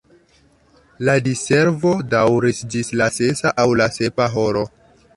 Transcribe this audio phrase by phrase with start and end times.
[1.09, 4.69] La diservo daŭris ĝis la sesa aŭ la sepa horo.